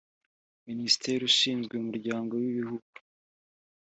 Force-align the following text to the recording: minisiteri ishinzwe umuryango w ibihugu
minisiteri 0.67 1.21
ishinzwe 1.31 1.73
umuryango 1.77 2.31
w 2.41 2.43
ibihugu 2.51 2.95